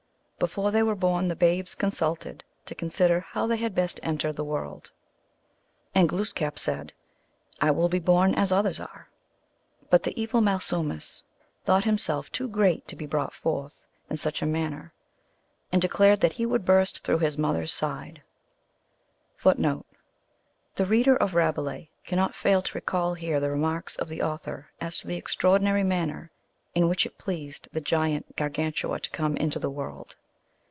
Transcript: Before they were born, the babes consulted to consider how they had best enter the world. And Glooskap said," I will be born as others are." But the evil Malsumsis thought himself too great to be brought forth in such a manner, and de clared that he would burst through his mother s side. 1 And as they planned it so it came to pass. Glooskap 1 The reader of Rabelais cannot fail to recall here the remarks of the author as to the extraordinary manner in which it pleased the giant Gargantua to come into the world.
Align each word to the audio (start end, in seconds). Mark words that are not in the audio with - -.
Before 0.41 0.71
they 0.71 0.81
were 0.81 0.95
born, 0.95 1.27
the 1.27 1.35
babes 1.35 1.75
consulted 1.75 2.43
to 2.65 2.73
consider 2.73 3.19
how 3.19 3.45
they 3.45 3.57
had 3.57 3.75
best 3.75 3.99
enter 4.01 4.33
the 4.33 4.43
world. 4.43 4.91
And 5.93 6.09
Glooskap 6.09 6.57
said," 6.57 6.93
I 7.61 7.69
will 7.69 7.89
be 7.89 7.99
born 7.99 8.33
as 8.33 8.51
others 8.51 8.79
are." 8.79 9.11
But 9.91 10.01
the 10.01 10.19
evil 10.19 10.41
Malsumsis 10.41 11.21
thought 11.63 11.83
himself 11.83 12.31
too 12.31 12.47
great 12.47 12.87
to 12.87 12.95
be 12.95 13.05
brought 13.05 13.35
forth 13.35 13.85
in 14.09 14.17
such 14.17 14.41
a 14.41 14.47
manner, 14.47 14.95
and 15.71 15.79
de 15.79 15.87
clared 15.87 16.21
that 16.21 16.33
he 16.33 16.47
would 16.47 16.65
burst 16.65 17.03
through 17.03 17.19
his 17.19 17.37
mother 17.37 17.61
s 17.61 17.71
side. 17.71 18.23
1 19.43 19.57
And 19.57 19.65
as 19.67 19.69
they 19.69 19.69
planned 19.69 19.75
it 19.77 19.77
so 19.77 19.77
it 19.77 19.77
came 19.77 19.83
to 19.83 19.83
pass. 19.83 19.83
Glooskap 19.93 20.85
1 20.85 20.87
The 20.87 20.89
reader 20.89 21.15
of 21.17 21.35
Rabelais 21.35 21.89
cannot 22.03 22.33
fail 22.33 22.63
to 22.63 22.73
recall 22.79 23.13
here 23.13 23.39
the 23.39 23.51
remarks 23.51 23.95
of 23.97 24.09
the 24.09 24.23
author 24.23 24.71
as 24.81 24.97
to 24.97 25.07
the 25.07 25.17
extraordinary 25.17 25.83
manner 25.83 26.31
in 26.73 26.89
which 26.89 27.05
it 27.05 27.19
pleased 27.19 27.67
the 27.73 27.79
giant 27.79 28.35
Gargantua 28.35 28.99
to 29.01 29.09
come 29.11 29.37
into 29.37 29.59
the 29.59 29.69
world. 29.69 30.15